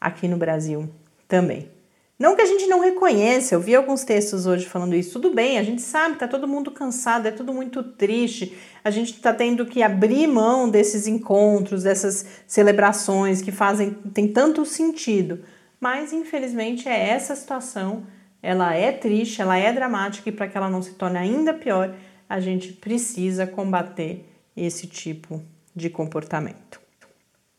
aqui 0.00 0.28
no 0.28 0.36
Brasil 0.36 0.88
também. 1.26 1.68
Não 2.16 2.36
que 2.36 2.42
a 2.42 2.46
gente 2.46 2.66
não 2.68 2.78
reconheça, 2.78 3.54
eu 3.54 3.60
vi 3.60 3.74
alguns 3.74 4.04
textos 4.04 4.46
hoje 4.46 4.66
falando 4.66 4.94
isso. 4.94 5.20
Tudo 5.20 5.34
bem, 5.34 5.58
a 5.58 5.64
gente 5.64 5.82
sabe, 5.82 6.16
tá 6.16 6.28
todo 6.28 6.46
mundo 6.46 6.70
cansado, 6.70 7.26
é 7.26 7.32
tudo 7.32 7.52
muito 7.52 7.82
triste. 7.82 8.56
A 8.84 8.90
gente 8.90 9.12
está 9.14 9.34
tendo 9.34 9.66
que 9.66 9.82
abrir 9.82 10.28
mão 10.28 10.68
desses 10.68 11.08
encontros, 11.08 11.82
dessas 11.82 12.24
celebrações 12.46 13.42
que 13.42 13.50
fazem 13.50 13.92
tem 14.12 14.28
tanto 14.28 14.64
sentido. 14.64 15.44
Mas 15.80 16.12
infelizmente 16.12 16.88
é 16.88 17.08
essa 17.08 17.34
situação, 17.34 18.06
ela 18.40 18.74
é 18.74 18.92
triste, 18.92 19.42
ela 19.42 19.58
é 19.58 19.72
dramática 19.72 20.28
e 20.28 20.32
para 20.32 20.46
que 20.46 20.56
ela 20.56 20.70
não 20.70 20.82
se 20.82 20.92
torne 20.92 21.18
ainda 21.18 21.52
pior, 21.52 21.96
a 22.28 22.38
gente 22.38 22.72
precisa 22.72 23.44
combater 23.44 24.24
esse 24.56 24.86
tipo 24.86 25.42
de 25.74 25.90
comportamento. 25.90 26.80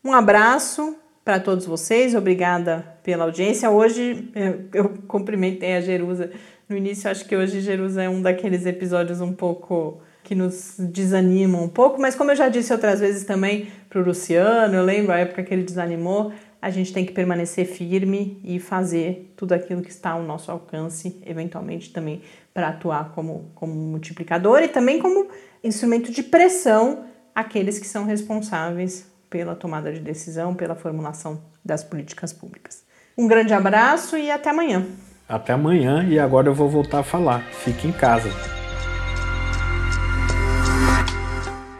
Um 0.02 0.12
abraço 0.12 0.96
para 1.26 1.40
todos 1.40 1.66
vocês, 1.66 2.14
obrigada 2.14 2.86
pela 3.02 3.24
audiência. 3.24 3.68
Hoje 3.68 4.30
eu, 4.32 4.68
eu 4.72 4.88
cumprimentei 5.08 5.74
a 5.74 5.80
Jerusa 5.80 6.30
no 6.68 6.76
início, 6.76 7.10
acho 7.10 7.24
que 7.24 7.34
hoje 7.34 7.60
Jerusa 7.60 8.00
é 8.00 8.08
um 8.08 8.22
daqueles 8.22 8.64
episódios 8.64 9.20
um 9.20 9.32
pouco 9.32 10.00
que 10.22 10.36
nos 10.36 10.76
desanimam 10.78 11.64
um 11.64 11.68
pouco, 11.68 12.00
mas 12.00 12.14
como 12.14 12.30
eu 12.30 12.36
já 12.36 12.48
disse 12.48 12.72
outras 12.72 13.00
vezes 13.00 13.24
também 13.24 13.66
para 13.90 14.00
o 14.00 14.04
Luciano, 14.04 14.76
eu 14.76 14.84
lembro 14.84 15.12
a 15.12 15.18
época 15.18 15.42
que 15.42 15.52
ele 15.52 15.64
desanimou, 15.64 16.30
a 16.62 16.70
gente 16.70 16.92
tem 16.92 17.04
que 17.04 17.12
permanecer 17.12 17.66
firme 17.66 18.40
e 18.44 18.60
fazer 18.60 19.32
tudo 19.36 19.52
aquilo 19.52 19.82
que 19.82 19.90
está 19.90 20.10
ao 20.10 20.22
nosso 20.22 20.52
alcance, 20.52 21.20
eventualmente 21.26 21.92
também 21.92 22.22
para 22.54 22.68
atuar 22.68 23.10
como, 23.16 23.50
como 23.52 23.74
multiplicador 23.74 24.62
e 24.62 24.68
também 24.68 25.00
como 25.00 25.26
instrumento 25.64 26.12
de 26.12 26.22
pressão 26.22 27.04
àqueles 27.34 27.80
que 27.80 27.86
são 27.88 28.04
responsáveis 28.04 29.15
pela 29.36 29.54
tomada 29.54 29.92
de 29.92 30.00
decisão, 30.00 30.54
pela 30.54 30.74
formulação 30.74 31.42
das 31.62 31.84
políticas 31.84 32.32
públicas. 32.32 32.82
Um 33.18 33.28
grande 33.28 33.52
abraço 33.52 34.16
e 34.16 34.30
até 34.30 34.48
amanhã. 34.48 34.86
Até 35.28 35.52
amanhã 35.52 36.06
e 36.08 36.18
agora 36.18 36.48
eu 36.48 36.54
vou 36.54 36.70
voltar 36.70 37.00
a 37.00 37.02
falar. 37.02 37.42
Fique 37.52 37.86
em 37.86 37.92
casa. 37.92 38.30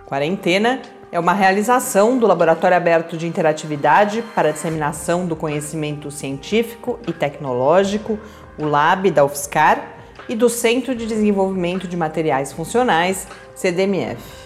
Quarentena 0.05 0.83
é 1.11 1.19
uma 1.19 1.33
realização 1.33 2.19
do 2.19 2.27
Laboratório 2.27 2.77
Aberto 2.77 3.17
de 3.17 3.27
Interatividade 3.27 4.23
para 4.35 4.51
a 4.51 4.53
Disseminação 4.53 5.27
do 5.27 5.35
Conhecimento 5.35 6.11
Científico 6.11 6.99
e 7.09 7.13
Tecnológico, 7.13 8.19
o 8.59 8.67
LAB 8.67 9.11
da 9.11 9.25
UFSCar, 9.25 9.95
e 10.29 10.35
do 10.35 10.51
Centro 10.51 10.95
de 10.95 11.07
Desenvolvimento 11.07 11.89
de 11.89 11.97
Materiais 11.97 12.53
Funcionais, 12.53 13.27
CDMF. 13.55 14.46